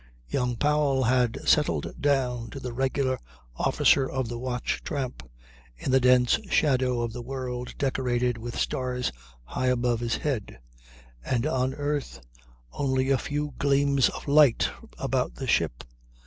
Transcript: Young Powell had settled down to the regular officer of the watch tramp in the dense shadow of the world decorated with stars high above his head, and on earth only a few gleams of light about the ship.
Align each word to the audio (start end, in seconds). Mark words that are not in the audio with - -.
Young 0.27 0.55
Powell 0.55 1.03
had 1.03 1.37
settled 1.47 2.01
down 2.01 2.49
to 2.49 2.59
the 2.59 2.73
regular 2.73 3.19
officer 3.55 4.09
of 4.09 4.29
the 4.29 4.39
watch 4.39 4.81
tramp 4.83 5.21
in 5.77 5.91
the 5.91 5.99
dense 5.99 6.39
shadow 6.49 7.01
of 7.01 7.13
the 7.13 7.21
world 7.21 7.75
decorated 7.77 8.39
with 8.39 8.57
stars 8.57 9.11
high 9.43 9.67
above 9.67 9.99
his 9.99 10.15
head, 10.15 10.57
and 11.23 11.45
on 11.45 11.75
earth 11.75 12.19
only 12.73 13.11
a 13.11 13.19
few 13.19 13.53
gleams 13.59 14.09
of 14.09 14.27
light 14.27 14.71
about 14.97 15.35
the 15.35 15.45
ship. 15.45 15.83